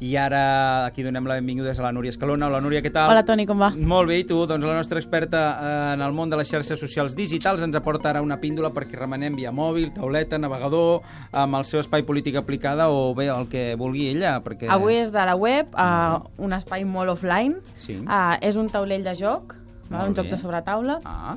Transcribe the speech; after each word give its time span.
I 0.00 0.14
ara 0.16 0.86
aquí 0.86 1.02
donem 1.04 1.26
la 1.28 1.34
benvinguda 1.36 1.74
a 1.76 1.82
la 1.82 1.92
Núria 1.92 2.08
Escalona. 2.08 2.46
Hola, 2.48 2.60
Núria, 2.64 2.80
què 2.80 2.88
tal? 2.92 3.10
Hola, 3.12 3.20
Toni, 3.28 3.44
com 3.44 3.60
va? 3.60 3.68
Molt 3.76 4.08
bé, 4.08 4.22
i 4.22 4.24
tu? 4.24 4.38
Doncs 4.48 4.64
la 4.64 4.78
nostra 4.78 4.96
experta 4.96 5.42
eh, 5.52 5.74
en 5.92 6.04
el 6.06 6.16
món 6.16 6.32
de 6.32 6.38
les 6.40 6.48
xarxes 6.48 6.80
socials 6.80 7.12
digitals 7.18 7.60
ens 7.66 7.76
aporta 7.76 8.08
ara 8.08 8.22
una 8.24 8.40
píndola 8.40 8.72
perquè 8.72 8.96
remenem 8.96 9.36
via 9.36 9.52
mòbil, 9.52 9.92
tauleta, 9.92 10.40
navegador, 10.40 11.04
amb 11.36 11.60
el 11.60 11.68
seu 11.68 11.84
espai 11.84 12.06
polític 12.08 12.40
aplicada 12.40 12.88
o 12.88 13.12
bé 13.14 13.28
el 13.28 13.44
que 13.52 13.74
vulgui 13.76 14.08
ella. 14.14 14.38
Perquè... 14.40 14.72
Avui 14.72 14.96
és 15.02 15.12
de 15.12 15.28
la 15.28 15.36
web, 15.36 15.68
uh, 15.76 16.24
un 16.40 16.56
espai 16.56 16.88
molt 16.88 17.12
offline. 17.18 17.60
Sí. 17.76 18.00
Uh, 18.00 18.38
és 18.40 18.56
un 18.56 18.72
taulell 18.72 19.04
de 19.04 19.12
joc, 19.20 19.59
val? 19.90 19.98
Molt 20.06 20.08
un 20.10 20.14
joc 20.16 20.24
bé. 20.26 20.30
de 20.30 20.38
sobretaula. 20.38 21.00
Ah, 21.04 21.36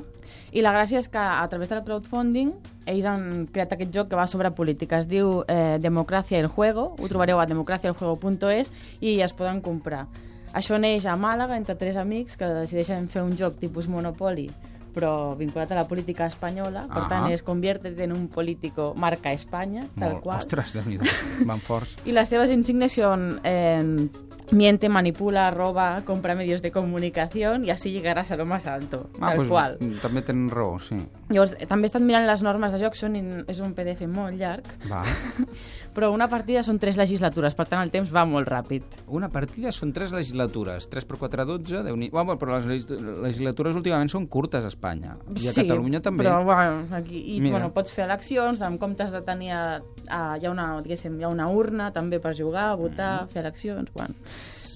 I 0.54 0.62
la 0.62 0.72
gràcia 0.72 0.98
és 0.98 1.08
que 1.08 1.18
a 1.18 1.46
través 1.50 1.68
del 1.68 1.82
crowdfunding 1.84 2.52
ells 2.86 3.06
han 3.06 3.46
creat 3.52 3.72
aquest 3.74 3.90
joc 3.92 4.08
que 4.08 4.16
va 4.16 4.26
sobre 4.26 4.50
política. 4.52 4.98
Es 4.98 5.08
diu 5.08 5.42
eh, 5.48 5.78
Democracia 5.80 6.38
el 6.38 6.46
Juego, 6.46 6.94
ho 6.98 7.08
trobareu 7.08 7.40
a 7.40 7.46
democraciaeljuego.es 7.46 8.70
i 9.00 9.20
es 9.20 9.32
poden 9.32 9.60
comprar. 9.60 10.06
Això 10.54 10.78
neix 10.78 11.04
a 11.06 11.16
Màlaga 11.18 11.56
entre 11.56 11.74
tres 11.74 11.96
amics 11.98 12.36
que 12.38 12.46
decideixen 12.46 13.08
fer 13.10 13.22
un 13.26 13.34
joc 13.36 13.58
tipus 13.58 13.88
Monopoly 13.88 14.50
però 14.94 15.34
vinculat 15.34 15.72
a 15.72 15.74
la 15.74 15.88
política 15.88 16.26
espanyola, 16.30 16.84
per 16.86 17.02
Ah. 17.02 17.08
tant 17.08 17.32
es 17.32 17.42
convierte 17.42 17.88
en 18.04 18.12
un 18.12 18.28
político 18.28 18.92
marca 18.96 19.32
Espanya, 19.32 19.82
tal 19.98 20.12
molt. 20.12 20.22
qual. 20.22 20.38
Ostres, 20.38 20.72
déu 20.72 20.84
nhi 20.86 20.98
van 21.50 21.58
forts. 21.58 21.96
Y 22.06 22.12
las 22.12 22.28
seves 22.28 22.52
insignias 22.52 22.92
son 22.92 23.40
eh, 23.42 24.08
miente, 24.54 24.88
manipula, 24.88 25.50
roba, 25.50 26.02
compra 26.04 26.34
medios 26.34 26.62
de 26.62 26.70
comunicación 26.70 27.64
y 27.64 27.70
así 27.70 27.90
llegarás 27.92 28.30
a 28.30 28.36
lo 28.36 28.46
más 28.46 28.66
alto, 28.66 29.10
tal 29.18 29.36
pues, 29.36 29.48
qual. 29.48 29.78
També 30.02 30.22
tenen 30.22 30.48
raó, 30.50 30.78
sí. 30.78 30.96
Llavors, 31.30 31.54
eh, 31.58 31.66
també 31.66 31.86
he 31.86 31.90
estat 31.90 32.02
mirant 32.04 32.26
les 32.28 32.42
normes 32.42 32.72
de 32.72 32.78
joc, 32.82 32.94
són 32.94 33.16
és 33.48 33.60
un 33.60 33.72
PDF 33.74 34.06
molt 34.08 34.36
llarg, 34.38 34.66
Va. 34.90 35.02
però 35.94 36.10
una 36.12 36.28
partida 36.28 36.62
són 36.66 36.78
tres 36.82 36.96
legislatures, 36.98 37.54
per 37.54 37.66
tant 37.70 37.82
el 37.84 37.90
temps 37.94 38.10
va 38.14 38.24
molt 38.26 38.48
ràpid. 38.50 38.82
Una 39.08 39.28
partida 39.32 39.72
són 39.72 39.92
tres 39.92 40.12
legislatures. 40.12 40.88
3 40.90 41.04
per 41.06 41.18
4, 41.18 41.44
12, 41.46 41.82
déu 41.86 41.96
nhi 41.96 42.10
Bueno, 42.14 42.36
però 42.38 42.56
les 42.58 42.66
legis- 42.66 42.90
legislatures 43.22 43.76
últimament 43.76 44.10
són 44.12 44.26
curtes 44.26 44.64
a 44.64 44.68
Espanya. 44.68 45.16
I 45.40 45.48
a 45.48 45.54
Catalunya 45.56 46.00
també. 46.02 46.24
Però, 46.24 46.42
bueno, 46.44 46.84
aquí, 46.94 47.18
i, 47.36 47.40
Mira. 47.40 47.56
bueno, 47.58 47.72
pots 47.74 47.92
fer 47.92 48.04
eleccions, 48.04 48.60
en 48.60 48.78
comptes 48.78 49.10
de 49.10 49.22
tenir... 49.22 49.52
A, 49.54 49.80
a, 50.08 50.36
hi, 50.38 50.44
ha 50.46 50.50
una, 50.50 50.82
hi 50.84 51.22
ha 51.24 51.28
una 51.28 51.48
urna 51.48 51.90
també 51.92 52.20
per 52.20 52.34
jugar, 52.36 52.74
votar, 52.76 53.24
Mm. 53.24 53.28
fer 53.28 53.40
eleccions, 53.42 53.90
bueno, 53.94 54.14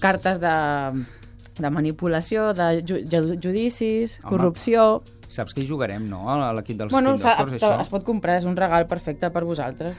cartes 0.01 0.39
de, 0.39 0.53
de 1.59 1.69
manipulació, 1.73 2.53
de 2.53 2.81
ju, 2.81 3.01
ju- 3.09 3.37
judicis, 3.43 4.19
Home. 4.23 4.29
corrupció... 4.35 4.89
Saps 5.29 5.53
que 5.53 5.61
hi 5.61 5.67
jugarem, 5.69 6.07
no? 6.09 6.23
A 6.33 6.51
l'equip 6.57 6.79
dels 6.79 6.91
Bueno, 6.91 7.11
Spin 7.17 7.27
Doctors, 7.29 7.57
això? 7.59 7.75
es 7.83 7.89
pot 7.93 8.03
comprar, 8.07 8.39
és 8.41 8.47
un 8.49 8.55
regal 8.57 8.87
perfecte 8.89 9.29
per 9.29 9.43
vosaltres. 9.45 9.93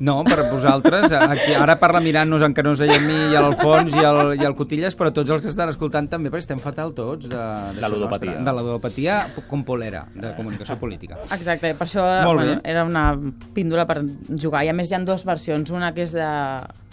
No, 0.00 0.22
per 0.24 0.46
vosaltres. 0.48 1.10
Aquí, 1.12 1.52
ara 1.52 1.74
parla 1.76 2.00
mirant-nos 2.00 2.40
en 2.46 2.54
Canós 2.56 2.80
i 2.80 2.88
a 2.88 2.96
mi 3.02 3.16
i 3.32 3.36
a 3.36 3.42
l'Alfons 3.44 3.92
i, 3.92 4.00
el, 4.06 4.20
i 4.38 4.46
el 4.48 4.54
Cotilles, 4.56 4.94
però 4.96 5.10
tots 5.12 5.28
els 5.34 5.42
que 5.44 5.50
estan 5.50 5.68
escoltant 5.68 6.06
també, 6.08 6.30
perquè 6.32 6.46
estem 6.46 6.62
fatal 6.62 6.94
tots 6.96 7.26
de, 7.28 7.36
de, 7.36 7.82
La 7.82 7.90
ludopatia. 7.92 8.38
De 8.38 8.54
la 8.54 8.62
ludopatia 8.64 9.18
com 9.50 9.60
polera, 9.66 10.06
de 10.14 10.30
comunicació 10.38 10.78
política. 10.80 11.18
Exacte, 11.36 11.74
per 11.76 11.88
això 11.90 12.06
bueno, 12.24 12.60
era 12.64 12.86
una 12.88 13.10
píndola 13.52 13.84
per 13.90 13.98
jugar. 14.40 14.62
I 14.64 14.70
a 14.72 14.76
més 14.78 14.88
hi 14.88 14.96
ha 14.96 15.02
dues 15.04 15.26
versions, 15.28 15.68
una 15.74 15.92
que 15.92 16.06
és 16.06 16.14
de 16.16 16.30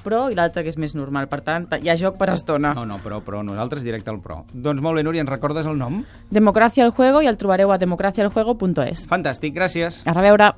pro 0.07 0.27
i 0.31 0.37
l'altra 0.39 0.63
que 0.63 0.71
és 0.71 0.79
més 0.79 0.95
normal. 0.95 1.27
Per 1.31 1.41
tant, 1.43 1.67
hi 1.83 1.91
ha 1.91 1.97
joc 1.99 2.17
per 2.19 2.31
estona. 2.33 2.73
No, 2.77 2.85
no, 2.87 3.01
però, 3.03 3.19
però 3.25 3.43
nosaltres 3.45 3.83
directe 3.83 4.13
al 4.13 4.21
pro. 4.23 4.41
Doncs 4.53 4.81
molt 4.83 4.99
bé, 4.99 5.03
Núria, 5.07 5.25
ens 5.25 5.31
recordes 5.31 5.67
el 5.67 5.77
nom? 5.79 5.99
Democracia 6.31 6.87
al 6.87 6.95
juego 6.95 7.21
i 7.21 7.27
el 7.29 7.37
trobareu 7.37 7.75
a 7.75 7.79
democracialjuego.es. 7.81 9.07
Fantàstic, 9.11 9.55
gràcies. 9.57 10.01
A 10.07 10.15
reveure. 10.15 10.53